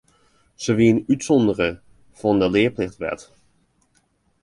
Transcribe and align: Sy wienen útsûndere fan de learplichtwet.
Sy 0.63 0.71
wienen 0.77 1.05
útsûndere 1.13 1.69
fan 2.19 2.37
de 2.41 2.47
learplichtwet. 2.53 3.21